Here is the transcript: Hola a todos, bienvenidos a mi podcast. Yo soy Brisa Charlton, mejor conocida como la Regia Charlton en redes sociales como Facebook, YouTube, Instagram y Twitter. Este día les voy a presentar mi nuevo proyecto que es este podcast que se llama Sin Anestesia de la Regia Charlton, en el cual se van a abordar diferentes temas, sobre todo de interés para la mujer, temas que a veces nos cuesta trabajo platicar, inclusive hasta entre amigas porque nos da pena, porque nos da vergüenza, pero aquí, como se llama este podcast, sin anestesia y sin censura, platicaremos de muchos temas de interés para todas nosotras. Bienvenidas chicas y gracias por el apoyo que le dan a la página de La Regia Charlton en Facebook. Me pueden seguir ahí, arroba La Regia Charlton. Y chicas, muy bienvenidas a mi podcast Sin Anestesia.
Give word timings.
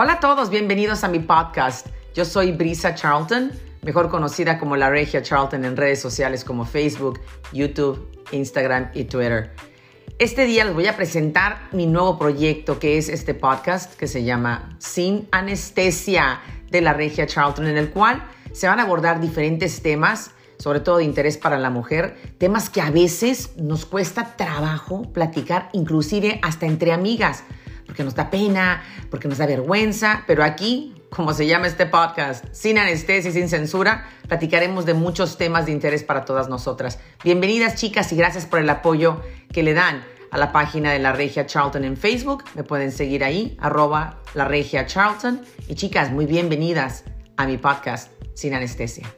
Hola 0.00 0.12
a 0.12 0.20
todos, 0.20 0.48
bienvenidos 0.48 1.02
a 1.02 1.08
mi 1.08 1.18
podcast. 1.18 1.88
Yo 2.14 2.24
soy 2.24 2.52
Brisa 2.52 2.94
Charlton, 2.94 3.50
mejor 3.82 4.10
conocida 4.10 4.56
como 4.56 4.76
la 4.76 4.90
Regia 4.90 5.22
Charlton 5.22 5.64
en 5.64 5.76
redes 5.76 6.00
sociales 6.00 6.44
como 6.44 6.64
Facebook, 6.64 7.18
YouTube, 7.52 8.08
Instagram 8.30 8.92
y 8.94 9.02
Twitter. 9.06 9.50
Este 10.20 10.46
día 10.46 10.64
les 10.64 10.72
voy 10.72 10.86
a 10.86 10.94
presentar 10.94 11.62
mi 11.72 11.86
nuevo 11.86 12.16
proyecto 12.16 12.78
que 12.78 12.96
es 12.96 13.08
este 13.08 13.34
podcast 13.34 13.96
que 13.96 14.06
se 14.06 14.22
llama 14.22 14.76
Sin 14.78 15.26
Anestesia 15.32 16.42
de 16.70 16.80
la 16.80 16.92
Regia 16.92 17.26
Charlton, 17.26 17.66
en 17.66 17.76
el 17.76 17.90
cual 17.90 18.22
se 18.52 18.68
van 18.68 18.78
a 18.78 18.84
abordar 18.84 19.20
diferentes 19.20 19.82
temas, 19.82 20.30
sobre 20.60 20.78
todo 20.78 20.98
de 20.98 21.04
interés 21.06 21.38
para 21.38 21.58
la 21.58 21.70
mujer, 21.70 22.16
temas 22.38 22.70
que 22.70 22.80
a 22.80 22.92
veces 22.92 23.56
nos 23.56 23.84
cuesta 23.84 24.36
trabajo 24.36 25.12
platicar, 25.12 25.70
inclusive 25.72 26.38
hasta 26.44 26.66
entre 26.66 26.92
amigas 26.92 27.42
porque 27.98 28.04
nos 28.04 28.14
da 28.14 28.30
pena, 28.30 28.84
porque 29.10 29.26
nos 29.26 29.38
da 29.38 29.46
vergüenza, 29.46 30.22
pero 30.28 30.44
aquí, 30.44 30.94
como 31.10 31.34
se 31.34 31.48
llama 31.48 31.66
este 31.66 31.84
podcast, 31.84 32.44
sin 32.52 32.78
anestesia 32.78 33.30
y 33.30 33.32
sin 33.32 33.48
censura, 33.48 34.08
platicaremos 34.28 34.86
de 34.86 34.94
muchos 34.94 35.36
temas 35.36 35.66
de 35.66 35.72
interés 35.72 36.04
para 36.04 36.24
todas 36.24 36.48
nosotras. 36.48 37.00
Bienvenidas 37.24 37.74
chicas 37.74 38.12
y 38.12 38.16
gracias 38.16 38.46
por 38.46 38.60
el 38.60 38.70
apoyo 38.70 39.20
que 39.52 39.64
le 39.64 39.74
dan 39.74 40.04
a 40.30 40.38
la 40.38 40.52
página 40.52 40.92
de 40.92 41.00
La 41.00 41.12
Regia 41.12 41.46
Charlton 41.46 41.82
en 41.82 41.96
Facebook. 41.96 42.44
Me 42.54 42.62
pueden 42.62 42.92
seguir 42.92 43.24
ahí, 43.24 43.56
arroba 43.60 44.20
La 44.34 44.44
Regia 44.44 44.86
Charlton. 44.86 45.40
Y 45.66 45.74
chicas, 45.74 46.12
muy 46.12 46.26
bienvenidas 46.26 47.02
a 47.36 47.46
mi 47.46 47.58
podcast 47.58 48.12
Sin 48.34 48.54
Anestesia. 48.54 49.08